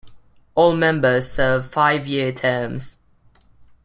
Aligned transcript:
All 0.55 0.75
members 0.75 1.31
serve 1.31 1.69
five-year 1.69 2.31
terms. 2.31 2.97